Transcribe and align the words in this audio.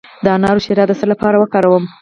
د 0.23 0.25
انار 0.35 0.57
شیره 0.65 0.85
د 0.87 0.91
څه 0.99 1.05
لپاره 1.11 1.35
وکاروم؟ 1.39 1.83